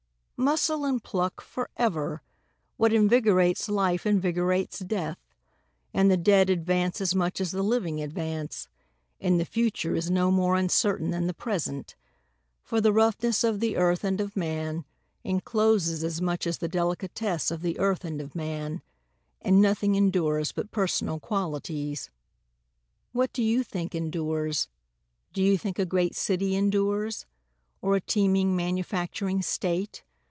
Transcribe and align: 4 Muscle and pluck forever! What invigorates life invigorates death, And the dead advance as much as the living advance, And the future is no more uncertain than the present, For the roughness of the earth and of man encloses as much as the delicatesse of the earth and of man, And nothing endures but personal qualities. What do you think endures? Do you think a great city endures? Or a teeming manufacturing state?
4 0.41 0.45
Muscle 0.45 0.85
and 0.85 1.03
pluck 1.03 1.39
forever! 1.39 2.23
What 2.75 2.91
invigorates 2.91 3.69
life 3.69 4.07
invigorates 4.07 4.79
death, 4.79 5.19
And 5.93 6.09
the 6.09 6.17
dead 6.17 6.49
advance 6.49 6.99
as 6.99 7.13
much 7.13 7.39
as 7.39 7.51
the 7.51 7.61
living 7.61 8.01
advance, 8.01 8.67
And 9.19 9.39
the 9.39 9.45
future 9.45 9.93
is 9.93 10.09
no 10.09 10.31
more 10.31 10.55
uncertain 10.55 11.11
than 11.11 11.27
the 11.27 11.35
present, 11.35 11.95
For 12.63 12.81
the 12.81 12.91
roughness 12.91 13.43
of 13.43 13.59
the 13.59 13.77
earth 13.77 14.03
and 14.03 14.19
of 14.19 14.35
man 14.35 14.83
encloses 15.23 16.03
as 16.03 16.19
much 16.23 16.47
as 16.47 16.57
the 16.57 16.67
delicatesse 16.67 17.51
of 17.51 17.61
the 17.61 17.77
earth 17.77 18.03
and 18.03 18.19
of 18.19 18.33
man, 18.33 18.81
And 19.43 19.61
nothing 19.61 19.93
endures 19.93 20.51
but 20.51 20.71
personal 20.71 21.19
qualities. 21.19 22.09
What 23.11 23.31
do 23.31 23.43
you 23.43 23.61
think 23.63 23.93
endures? 23.93 24.69
Do 25.33 25.43
you 25.43 25.55
think 25.55 25.77
a 25.77 25.85
great 25.85 26.15
city 26.15 26.55
endures? 26.55 27.27
Or 27.79 27.95
a 27.95 28.01
teeming 28.01 28.55
manufacturing 28.55 29.43
state? 29.43 30.01